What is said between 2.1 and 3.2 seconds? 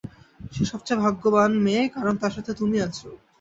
তার সাথে তুমি আছো।